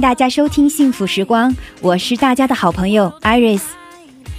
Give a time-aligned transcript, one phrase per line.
[0.00, 3.60] 迎大家收听幸福时光，我是大家的好朋友 Iris。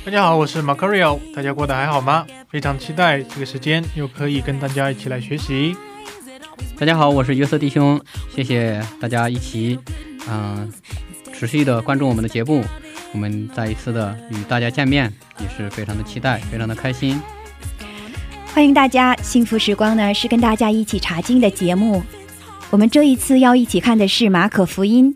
[0.03, 2.25] 大家好，我是 Macario，大家过得还好吗？
[2.49, 5.75] 非常期待这个时间又可以跟大家一起来学习。
[6.79, 8.01] 大家好，我是约瑟弟兄，
[8.35, 9.77] 谢谢大家一起，
[10.27, 10.67] 嗯、
[11.31, 12.63] 持续的关注我们的节目，
[13.13, 17.21] 我们再一次的与大家见面，也是非常的期待，非常的开心。
[18.51, 22.01] 欢迎大家，幸福时光呢是跟大家一起查经的节目。
[22.71, 25.15] 我们这一次要一起看的是马可福音。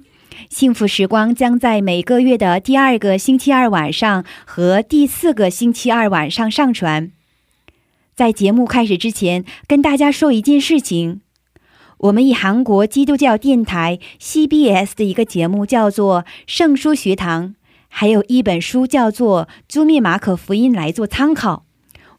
[0.50, 7.12] 幸福时光将在每个月的第二个星期二晚上和第四个星期二晚上上传。
[8.16, 11.22] 在节目开始之前，跟大家说一件事情：
[11.98, 17.50] 我们以韩国基督教电台 CBS 的一个节目叫做《圣书学堂》，
[17.90, 21.66] 还有一本书叫做《朱密马可福音》来做参考。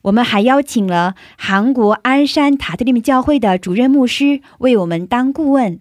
[0.03, 5.81] 我们还邀请了韩国鞍山塔特利米教会的主任牧师为我们当顾问。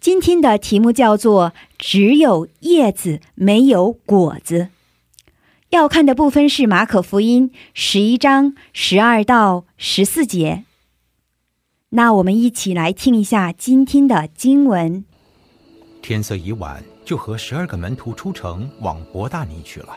[0.00, 4.68] 今天的题目叫做“只有叶子没有果子”。
[5.68, 10.64] 要看的部分是马可福音十一章十二到十四节。
[11.90, 15.04] 那我们一起来听一下今天的经文。
[16.00, 19.94] 天色已晚，就和十二个门徒出城往伯大尼去了。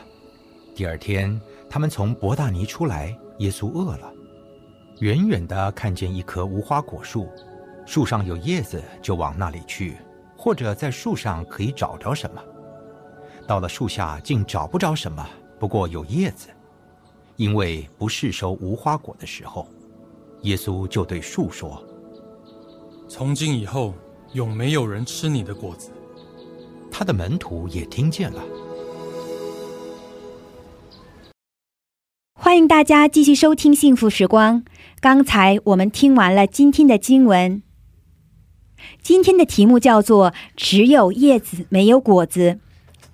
[0.74, 1.40] 第二天，
[1.70, 4.12] 他们从伯大尼出来，耶稣饿了，
[4.98, 7.26] 远远的看见一棵无花果树，
[7.86, 9.96] 树上有叶子，就往那里去，
[10.36, 12.42] 或者在树上可以找着什么。
[13.46, 15.26] 到了树下，竟找不着什么，
[15.58, 16.48] 不过有叶子，
[17.36, 19.68] 因为不是收无花果的时候。
[20.42, 21.82] 耶稣就对树说
[23.08, 23.94] 从今以后，
[24.32, 25.90] 永没有人吃你的果子。
[26.92, 28.42] ：“他的门徒也听见了。”
[32.34, 34.64] 欢迎大家继续收听幸福时光。
[35.00, 37.62] 刚才我们听完了今天的经文，
[39.02, 42.58] 今天的题目叫做“只有叶子没有果子”。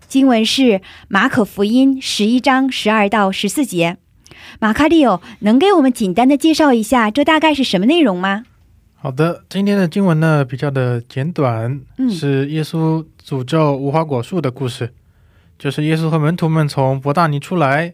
[0.09, 3.99] 经文是马可福音十一章十二到十四节。
[4.59, 8.45] 马卡利奥，能给我们简单的介绍一下这大概是什么内容吗？
[8.95, 14.93] 好的，今天的经文呢比较的简短，嗯是耶稣诅咒无花果树的故事。
[15.59, 17.93] 就是耶稣和门徒们从伯大尼出来，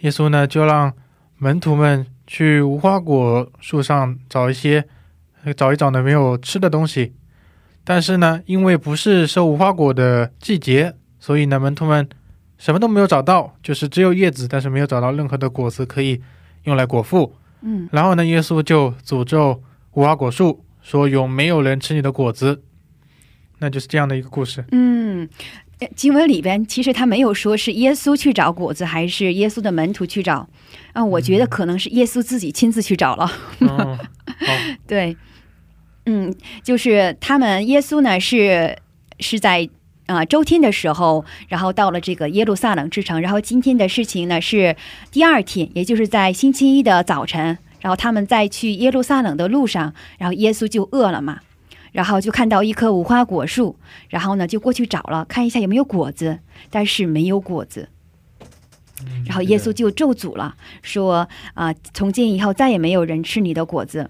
[0.00, 0.92] 耶稣呢就让
[1.38, 4.84] 门徒们去无花果树上找一些，呃
[5.56, 7.14] 找一找呢没有吃的东西。
[7.84, 12.08] 但是呢，因为不是收无花果的季节，所以呢门徒们
[12.58, 16.20] 什么都没有找到，就是只有叶子，但是没有找到任何的果子可以
[16.64, 17.34] 用来果腹。
[17.62, 19.62] 嗯，然后呢，耶稣就诅咒
[19.92, 22.62] 无花果树，说有没有人吃你的果子。
[23.58, 24.64] 那就是这样的一个故事。
[24.72, 25.28] 嗯，
[25.80, 30.48] 呃经文里边其实他没有说是耶稣去找果子，还是耶稣的门徒去找。
[30.92, 33.30] 啊，我觉得可能是耶稣自己亲自去找了。
[33.60, 33.98] 嗯，
[34.86, 35.14] 对，
[36.06, 38.78] 嗯，就是他们耶稣呢是
[39.18, 39.68] 是在
[40.06, 44.76] 啊、呃周天的时候，然后到了这个耶路撒冷之城，然后今天的事情呢是
[45.10, 51.40] 第二天，也就是在星期一的早晨，然后他们在去耶路撒冷的路上，然后耶稣就饿了嘛。
[51.92, 53.76] 然后就看到一棵无花果树，
[54.08, 56.38] 然后呢就过去找了，看一下有没有果子，
[56.70, 57.88] 但是没有果子。
[59.26, 64.08] 然后耶稣就咒诅了，说啊、从今以后再也没有人吃你的果子。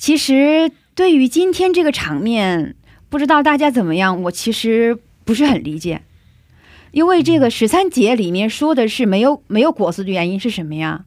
[0.00, 2.74] 其实对于今天这个场面，
[3.10, 6.00] 不知道大家怎么样，我其实不是很理解，
[6.90, 11.04] 因为这个十三节里面说的是没有没有果子的原因是什么呀？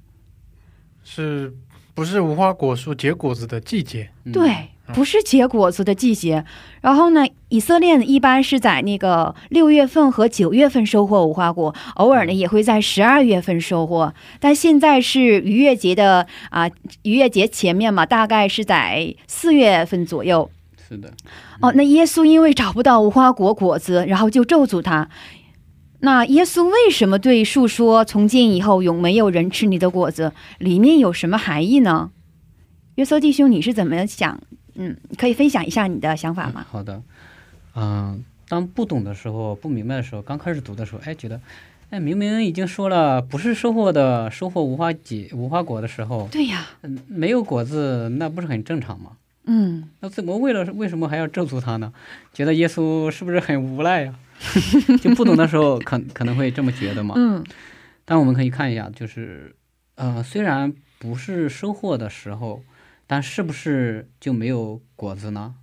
[1.03, 1.51] 是
[1.95, 4.11] 不是无花果树结果子的季节？
[4.25, 6.43] 嗯对，不是结果子的季节。
[6.81, 14.13] 然后呢，以色列呢一般是在那个六月份和九月份收获无花果，偶尔呢也会在十二月份收获。
[14.39, 16.69] 但现在是逾越节的啊、
[17.03, 20.49] 逾越节前面嘛，大概是在四月份左右。
[20.85, 21.13] 是的，
[21.61, 25.09] 哦，那耶稣因为找不到无花果果子，然后就咒诅他。
[26.01, 32.11] 那耶稣为什么对树说：“从今以后，永没有人吃你的果子？”里面有什么含义呢？
[32.95, 34.41] 约瑟弟兄，你是怎么想？
[34.75, 36.65] 嗯，可以分享一下你的想法吗？
[36.69, 37.01] 好的，
[37.75, 41.39] 嗯、当不懂的时候、不明白的时候，刚开始读的时候，哎，觉得，
[41.89, 49.17] 哎，明明已经说了不是收获的，收获无花几无花果的时候，对呀，嗯，没有果子，那不是很正常吗？
[49.45, 51.91] 嗯，那怎么为了为什么还要咒诅他呢？
[52.33, 54.15] 觉得耶稣是不是很无赖呀、
[55.03, 57.13] 就不懂的时候可可能会这么觉得嘛。
[57.17, 57.43] 嗯，
[58.05, 59.53] 但我们可以看一下，就是，
[59.95, 62.63] 呃，虽然不是收获的时候，
[63.07, 65.55] 但是不是就没有果子呢？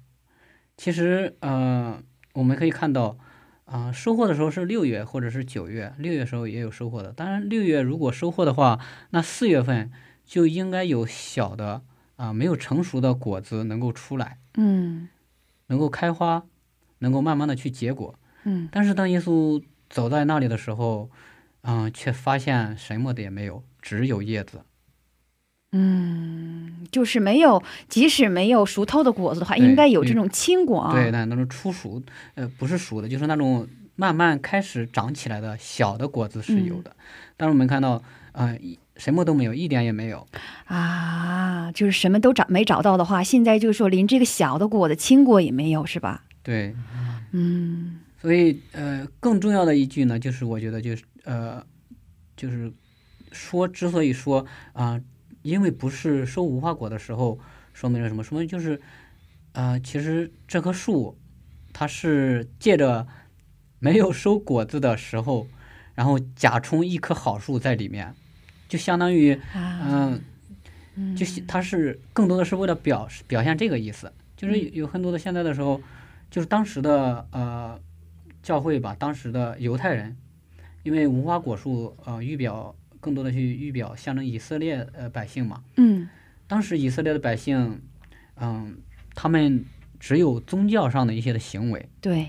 [0.76, 2.02] 其实，呃，
[2.32, 3.18] 我们可以看到，
[3.66, 7.12] 啊、收获的时候是六月或者是九月，六月时候也有收获的。
[7.12, 8.78] 当然，六月如果收获的话，
[9.10, 9.90] 那四月份
[10.24, 11.82] 就应该有小的
[12.16, 15.08] 啊、没有成熟的果子能够出来，嗯，
[15.66, 16.44] 能够开花，
[16.98, 18.18] 能够慢慢的去结果。
[18.44, 21.10] 嗯，但是当耶稣走在那里的时候，
[21.62, 24.62] 嗯、却发现什么的也没有，只有叶子。
[25.72, 30.92] 嗯，就是没有，即使没有熟透的果子的话，应该有这种青果啊。
[30.92, 32.02] 对，那那种初熟，
[32.34, 36.96] 呃，不是熟的，就是那种慢慢开始长起来的小的果子是有的。
[37.36, 38.02] 但是我们看到，
[38.32, 40.26] 呃，一什么都没有，一点也没有。
[40.66, 46.24] 啊，就是什么都找没找到的话，现在就是说连这个小的果子、青果也没有，是吧？
[46.42, 46.74] 对，
[47.32, 51.64] 嗯所以呃，更重要的一句呢，就是我觉得就是呃，
[52.36, 52.70] 就是
[53.32, 55.00] 说，之所以说啊、
[55.42, 57.38] 因为不是收无花果的时候，
[57.72, 58.22] 说明了什么？
[58.22, 58.80] 说明就是
[59.52, 61.18] 呃，其实这棵树
[61.72, 63.06] 它是借着
[63.78, 65.46] 没有收果子的时候，
[65.94, 68.14] 然后假充一棵好树在里面，
[68.68, 70.20] 就相当于啊，嗯、
[70.96, 71.16] 嗯。
[71.16, 75.80] 就是它是更多的是为了表示表现这个意思，就是有很多的现在的时候，
[76.30, 77.80] 就是当时的呃
[78.42, 80.16] 教会吧，当时的犹太人，
[80.82, 86.08] 因为无花果树呃预表更多的去预表象征以色列呃百姓嘛，嗯
[86.46, 87.80] 当时以色列的百姓，
[88.36, 88.78] 嗯、
[89.14, 89.64] 他们
[89.98, 92.28] 只有宗教上的一些的行为，对，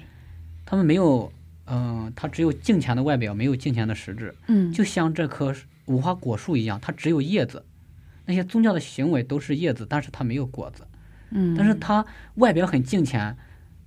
[0.65, 1.31] 他们没有
[1.65, 7.65] 嗯、他只有敬虔的外表，没有敬虔的实质，嗯就像这棵无花果树一样，它只有叶子。
[8.25, 10.85] 那些宗教的行为都是叶子，但是它没有果子。
[11.31, 13.35] 嗯，但是它外表很敬虔，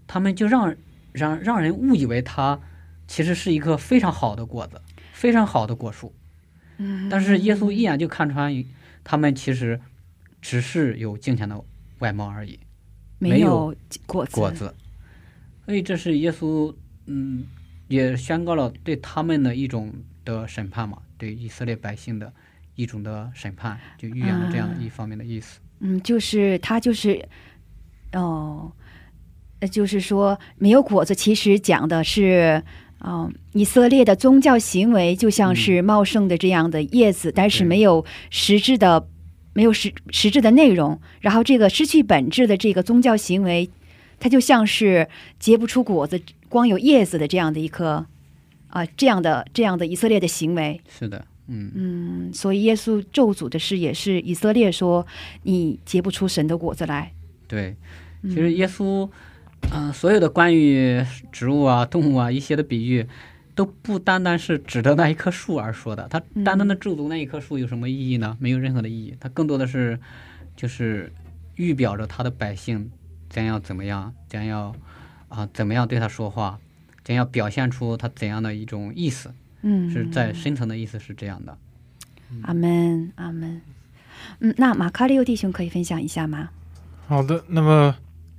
[0.06, 0.74] 他们就让
[1.12, 2.60] 让让人误以为它
[3.06, 4.80] 其实是一棵非常好的果子，
[5.12, 6.14] 非常好的果树。
[6.78, 8.64] 嗯但是耶稣一眼就看穿
[9.04, 9.80] 他们其实
[10.40, 11.62] 只是有金钱的
[12.00, 12.58] 外貌而已，
[13.18, 13.76] 没没有有
[14.06, 14.74] 果子，果子。
[15.64, 16.74] 所以这是耶稣
[17.06, 17.44] 嗯
[17.88, 19.92] 也宣告了对他们的一种
[20.24, 22.32] 的审判嘛，对以色列百姓的
[22.74, 25.60] 一种的审判，就预言了这样的一方面的意思。
[25.80, 27.22] 嗯，就是他就是，
[28.12, 28.72] 哦，
[29.60, 32.62] 呃就是说没有果子，其实讲的是。
[33.00, 39.06] 嗯，以色列的宗教行为就像是茂盛的这样的叶子，但是没有实质的，
[39.52, 41.00] 没有实实质的内容。
[41.20, 43.68] 然后这个失去本质的这个宗教行为，
[44.18, 45.08] 它就像是
[45.38, 48.06] 结不出果子，光有叶子的这样的一颗
[48.68, 50.80] 啊、这样的这样的以色列的行为。
[50.88, 55.06] 是的，嗯嗯，所以耶稣咒诅的事，也是以色列说
[55.42, 57.12] 你结不出神的果子来。
[57.46, 57.76] 对，
[58.22, 59.10] 嗯其实耶稣，嗯、
[59.92, 63.06] 所有的关于植物啊、动物啊一些的比喻，
[63.54, 66.06] 都不单单是指的那一棵树而说的。
[66.08, 68.36] 他单单的驻足那一棵树有什么意义呢？
[68.40, 69.16] 没有任何的意义。
[69.20, 69.98] 它更多的是，
[70.56, 71.12] 就是
[71.54, 72.90] 预表着他的百姓
[73.30, 74.74] 将要怎么样，将要
[75.28, 76.58] 啊、怎么样对他说话，
[77.02, 81.56] 将要表现出他怎样的一种意思，嗯，是在深层的意思是这样的。
[82.42, 83.62] 阿门，阿门。
[84.40, 86.50] 嗯，那马卡利奥弟兄可以分享一下吗？
[87.06, 87.94] 好的，那么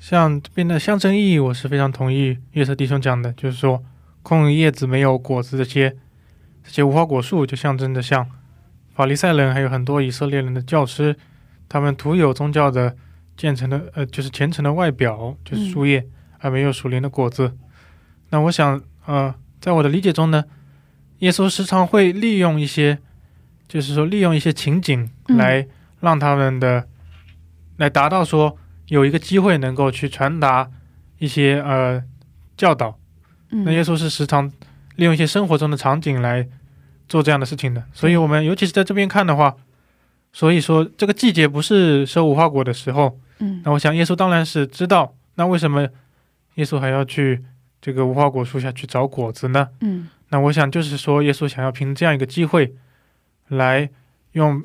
[0.07, 3.83] 像这边的象征意义，我是非常同意约瑟弟兄讲的，就是说
[4.21, 5.97] 空有叶子没有果子这些
[6.63, 8.29] 这些无花果树，就象征着像
[8.93, 11.17] 法利赛人还有很多以色列人的教师，
[11.67, 12.95] 他们徒有宗教的
[13.35, 16.05] 建成的呃，就是虔诚的外表，就是树叶，
[16.37, 17.57] 而没有属灵的果子。
[18.29, 20.45] 那我想，呃，在我的理解中呢，
[21.17, 22.99] 耶稣时常会利用一些，
[23.67, 25.67] 就是说利用一些情景嗯来
[26.01, 26.87] 让他们的、
[27.77, 28.55] 来达到说
[28.87, 30.69] 有一个机会能够去传达
[31.19, 32.03] 一些呃
[32.57, 32.97] 教导。
[33.51, 34.51] 嗯，那耶稣是时常
[34.95, 36.47] 利用一些生活中的场景来
[37.07, 37.83] 做这样的事情的。
[37.93, 39.55] 所以，我们尤其是在这边看的话，
[40.33, 43.19] 所以说这个季节不是收无花果的时候。
[43.39, 45.87] 嗯那我想，耶稣当然是知道，那为什么
[46.55, 47.43] 耶稣还要去
[47.81, 49.67] 这个无花果树下去找果子呢？
[49.81, 52.73] 嗯那我想就是说，耶稣想要凭这样一个机会，
[53.49, 53.89] 来
[54.31, 54.63] 用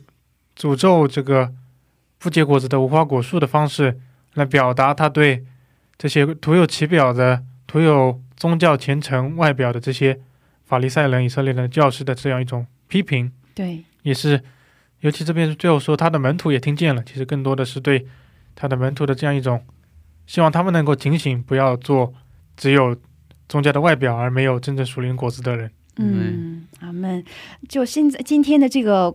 [0.57, 1.53] 诅咒这个
[2.19, 4.00] 不结果子的无花果树的方式，
[4.35, 5.45] 来表达他对
[5.99, 10.19] 这些徒有其表的、徒有宗教虔诚外表的这些
[10.65, 14.43] 法利赛人、以色列人教师的这样一种批评，对，也是，
[15.01, 18.07] 尤其这边最后说他的门徒也听见了，其实更多的是对
[18.55, 19.63] 他的门徒的这样一种
[20.27, 22.15] 希望他们能够警醒，不要做
[22.57, 22.97] 只有
[23.49, 25.71] 宗教的外表而没有真正属灵果子的人。
[25.97, 27.23] 嗯，阿门。
[27.69, 29.15] 就现在今天的这个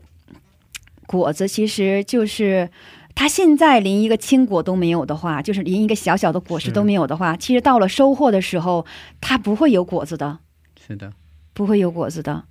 [1.07, 2.69] 果子，其实就是
[3.15, 8.85] 它现在连一个青果都没有的话，就是连一个小小的果实都没有的话，其实到了收获的时候，
[9.21, 10.39] 它不会有果子的。
[10.85, 11.13] 是的，
[11.53, 12.43] 不会有果子的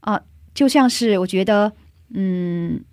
[0.00, 0.22] 啊，
[0.54, 1.72] 就像是我觉得，
[2.14, 2.84] 嗯，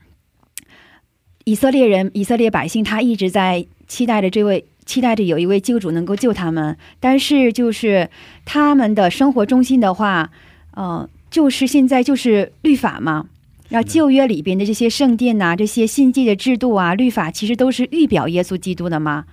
[1.46, 8.10] 以色列人、以色列百姓，他一直在期待着这位，期待着有一位救主能够救他们，但是就是
[8.44, 10.32] 他们的生活中心的话，
[10.72, 13.28] 呃，就是现在就是律法嘛。
[13.72, 19.24] 然后旧约里边的这些圣殿呐、这些信祭的制度啊、律法，其实都是预表耶稣基督的嘛。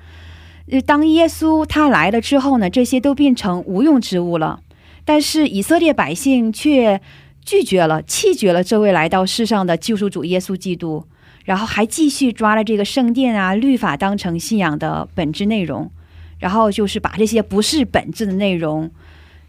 [0.71, 4.61] 呃，当耶稣他来了之后呢，这些都变成无用之物了。
[5.04, 7.00] 但是以色列百姓却
[7.45, 11.04] 拒绝了、弃绝了这位来到世上的救赎主耶稣基督，
[11.45, 15.90] 然后还继续抓了这个圣殿啊、律法当成信仰的本质内容，
[16.38, 18.88] 然后就是把这些不是本质的内容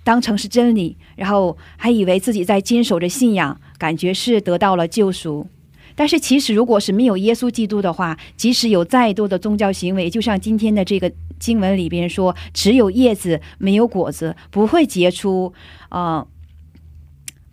[0.04, 5.48] 当成是真理，然后还以为自己在坚守着信仰，感觉是得到了救赎。
[5.96, 15.52] 但是其实，如果是没有耶稣基督的话，即使有再多的宗教行为，就像今天的这个经文里边说，只有叶子没有果子，不会结出，
[15.90, 16.26] 呃，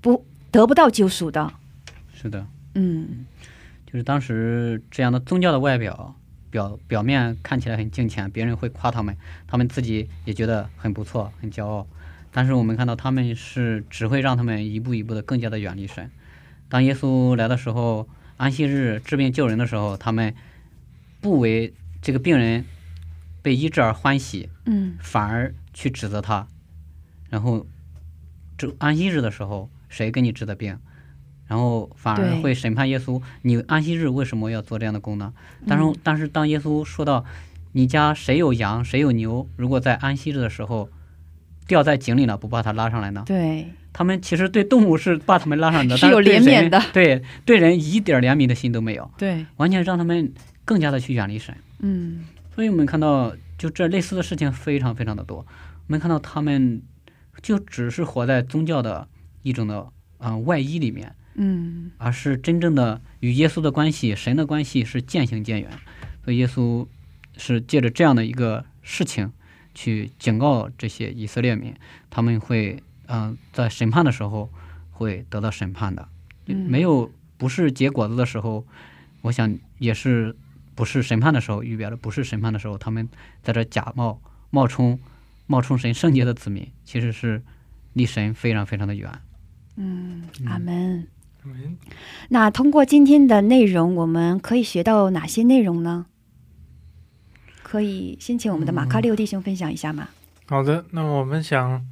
[0.01, 1.53] 不得不到救赎的。
[2.15, 3.27] 是的，嗯
[3.87, 6.15] 就是当时这样的宗教的外表，
[6.51, 9.17] 表表面看起来很敬虔，别人会夸他们，
[9.49, 11.85] 他们自己也觉得很不错，很骄傲。
[12.37, 16.11] 但是我们看到他们是只会让他们一步一步的更加的远离神。
[16.69, 20.35] 当耶稣来的时候，安息日治病救人的时候，他们
[21.23, 22.67] 不为这个病人
[23.41, 26.47] 被医治而欢喜，嗯反而去指责他。
[27.31, 27.67] 然后，
[28.59, 30.79] 这安息日的时候，谁给你治的病？
[31.47, 35.33] 然后反而会审判耶稣，你安息日为什么要做这样的工呢？
[35.67, 37.25] 但是，嗯但是当耶稣说到
[37.73, 40.91] 你家谁有羊谁有牛，如果在安息日的时候
[41.67, 43.23] 掉在井里了，不把它拉上来呢？
[43.27, 50.33] 对，他们其实对动物是把他们拉上的，是有怜悯的对对人一点怜悯的心都没有，对，完全让他们
[50.65, 51.55] 更加的去远离神。
[51.81, 55.39] 嗯所以我们看到，就这类似的事情非常非常的多。
[55.39, 55.45] 我
[55.89, 56.81] 们看到他们
[57.43, 59.07] 就只是活在宗教的
[59.43, 59.79] 一种的
[60.17, 65.71] 啊、呃外衣里面，嗯而是真正的与耶稣的关系、神的关系是渐行渐远。
[66.25, 66.87] 所以耶稣
[67.37, 69.31] 是借着这样的一个事情
[69.77, 71.75] 去警告这些以色列民，
[72.09, 74.49] 他们会嗯、呃在审判的时候
[74.91, 76.09] 会得到审判的。
[76.47, 78.65] 嗯没有不是结果子的时候，
[79.21, 80.35] 我想也是
[80.75, 83.07] 不是审判的时候预表的，不是审判的时候，他们
[83.43, 84.19] 在这假冒
[84.51, 84.99] 冒充
[85.47, 87.43] 冒充神圣洁的子民，其实是
[87.93, 89.11] 离神非常非常的远。
[89.77, 91.07] 嗯，阿门。
[91.45, 91.77] 嗯
[92.29, 96.07] 那通过今天的内容，我们可以学到哪些内容呢？
[97.67, 100.07] 可以先请我们的马卡六弟兄分享一下吗？
[100.47, 101.85] 好的，那我们想，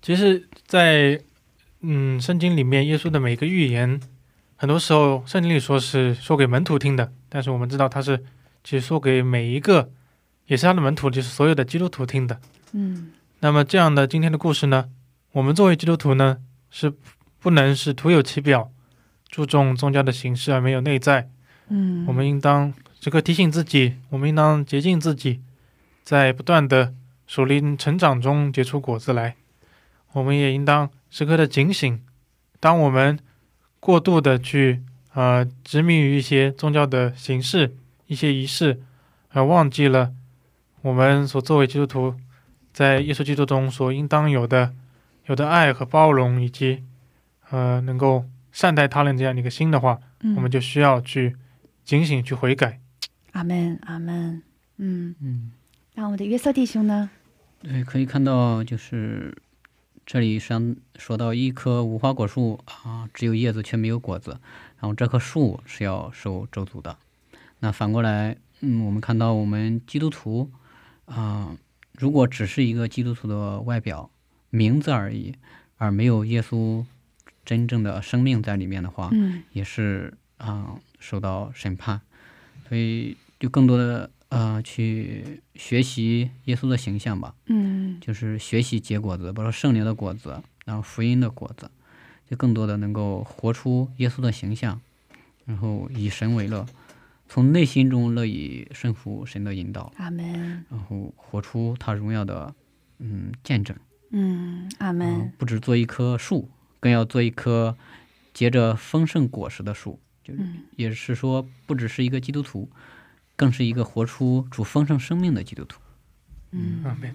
[0.00, 1.20] 其实在，
[1.82, 4.00] 嗯圣经里面，耶稣的每个预言，
[4.56, 8.24] 很多时候圣经里说是说给门徒听的，但是我们知道他是
[8.64, 9.90] 其实说给每一个，
[10.46, 12.40] 也是他的门徒，就是所有的基督徒听的。
[12.72, 14.88] 嗯那么这样的今天的故事呢，
[15.32, 16.38] 我们作为基督徒呢，
[16.70, 16.90] 是
[17.38, 18.70] 不能是徒有其表，
[19.28, 21.28] 注重宗教的形式而没有内在。
[21.68, 22.72] 嗯，我们应当
[23.08, 25.40] 时刻提醒自己，我们应当洁净自己，
[26.02, 26.92] 在不断的
[27.26, 29.34] 属灵成长中结出果子来。
[30.12, 32.02] 我们也应当时刻的警醒，
[32.60, 33.18] 当我们
[33.80, 34.82] 过度的去
[35.14, 37.74] 呃执迷于一些宗教的形式、
[38.08, 38.82] 一些仪式，
[39.30, 40.12] 而忘记了
[40.82, 42.14] 我们所作为基督徒
[42.74, 44.74] 在耶稣基督中所应当有的
[45.24, 46.84] 有的爱和包容，以及
[47.48, 51.34] 呃能够善待他人这样的一个心的话，嗯我们就需要去
[51.86, 52.78] 警醒、去悔改。
[53.38, 54.42] 阿门阿门。
[54.78, 55.52] 嗯，嗯，
[55.94, 57.08] 那我们的约瑟弟兄呢？
[57.60, 59.32] 对，可以看到就是
[60.04, 64.40] 这里上说到一棵无花果树啊，只有叶子却没有果子，
[64.80, 66.98] 然后这棵树是要受咒诅的。
[67.60, 70.50] 那反过来，嗯，我们看到我们基督徒
[71.04, 71.56] 啊，
[71.92, 74.10] 如果只是一个基督徒的外表、
[74.50, 75.36] 名字而已，
[75.76, 76.84] 而没有耶稣
[77.44, 82.00] 真正的生命在里面的话，嗯也是啊、受到审判，
[82.68, 91.70] 所以就更多的呃去学习耶稣的形象吧，嗯就是学习结果子，包括圣灵的果子，然后福音的果子，
[92.28, 94.80] 就更多的能够活出耶稣的形象，
[95.44, 96.66] 然后以神为乐，
[97.28, 100.64] 从内心中乐意顺服神的引导，阿门。
[100.70, 102.54] 然后活出他荣耀的
[102.98, 103.76] 嗯见证。
[104.10, 105.22] 嗯，阿门。
[105.22, 106.48] 嗯，不只做一棵树，
[106.80, 107.76] 更要做一棵
[108.32, 110.00] 结着丰盛果实的树。
[110.24, 112.70] 就是嗯也是说，不只是一个基督徒，
[113.38, 115.78] 更是一个活出主丰盛生命的基督徒。
[116.50, 117.14] 嗯，阿门。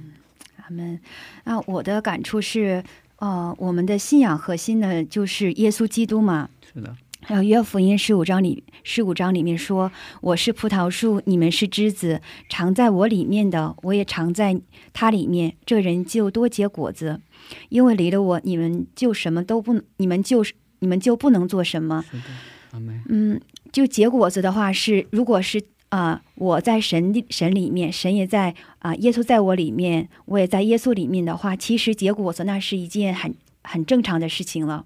[0.56, 0.98] 阿门。
[1.44, 2.82] 那我的感触是，
[3.18, 6.50] 呃，我们的信仰核心呢，就是耶稣基督嘛。
[6.74, 14.62] 是的，还有约福音十五章里，十五章里面说：“我是葡萄树，你们是枝子，常在我里面的，我也常在
[14.94, 15.58] 他里面。
[15.66, 17.20] 这人就多结果子，
[17.68, 22.02] 因为离了我，你们就什么都不，你们就是你们就不能做什么。
[22.10, 22.24] 是的，
[22.72, 23.04] 阿门。
[23.10, 23.42] 嗯，
[23.74, 25.62] 就结果子的话是，如果是
[25.94, 34.86] 啊、我在神里神里面，神也在啊、耶稣在我里面，我也在耶稣里面的话，其实结果子那是一件很很正常的事情了。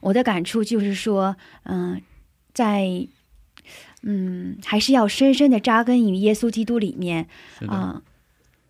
[0.00, 2.02] 我的感触就是说，嗯、
[2.52, 3.06] 在
[4.02, 7.28] 嗯，还是要深深的扎根于耶稣基督里面
[7.68, 8.02] 啊、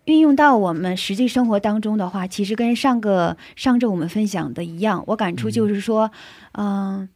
[0.05, 6.11] 运用到我们实际生活当中的话，其实跟上个上周我们分享的一样，我感触就是说，
[6.51, 7.09] 嗯、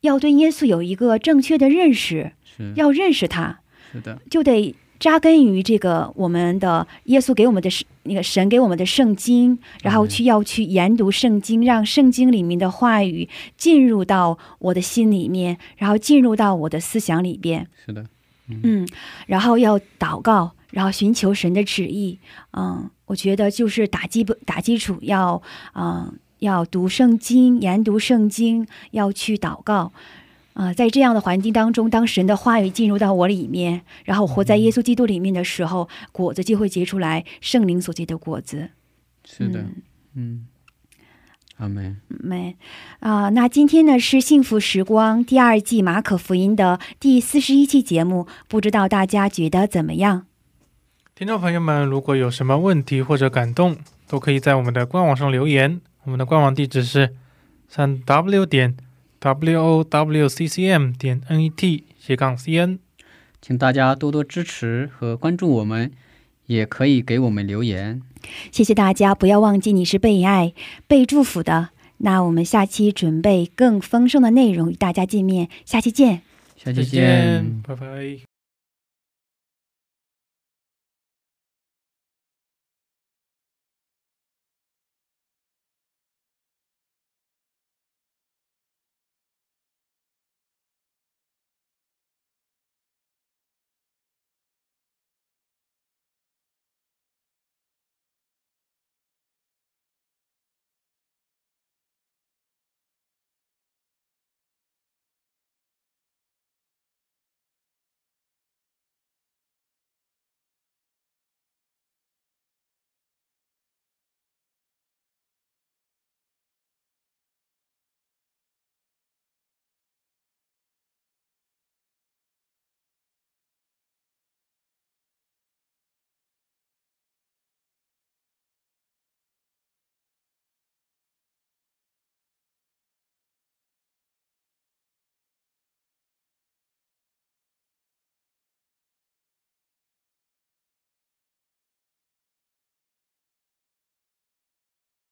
[0.00, 3.60] 要对耶稣有一个正确的认识，是要认识他，
[3.92, 7.70] 是的，就得扎根于这个我们的耶稣给我们的
[8.02, 17.68] 那个神给我们的圣经，然后去要去研读圣经，让圣经里面的话语进入到我的心里面，然后进入到我的思想里边。
[17.86, 18.04] 是的，
[18.48, 18.88] 嗯，
[19.26, 22.18] 然后要祷告，然后寻求神的旨意。
[22.52, 25.40] 嗯，我觉得就是打基本打基础要，
[25.74, 29.92] 嗯，要读圣经，研读圣经，要去祷告。
[30.54, 38.70] 啊、在这样的环境当中，当神的话语进入到我里面，然后活在耶稣基督里面的时候，果子就会结出来圣灵所结的果子。
[39.24, 39.74] 是的，嗯
[40.16, 40.46] 嗯，
[41.58, 42.00] 阿门。
[42.08, 42.54] 门
[42.98, 50.26] 啊、那今天呢是幸福时光第二季马可福音的第四十一期节目，不知道大家觉得怎么样？
[51.14, 53.76] 听众朋友们，如果有什么问题或者感动，
[54.08, 55.80] 都可以在我们的官网上留言。
[56.04, 57.14] 我们的官网地址是
[57.68, 58.76] 三 w 点
[59.18, 62.78] w o w c c m 点 n e t 斜杠 c n。
[63.40, 65.92] 请大家多多支持和关注我们，
[66.46, 68.02] 也可以给我们留言。
[68.50, 70.52] 谢谢大家，不要忘记你是被爱、
[70.88, 71.68] 被祝福的。
[71.98, 76.22] 那我们下期准备更丰盛的内容与大家见面，下期见。
[76.56, 78.27] 下期见，拜拜。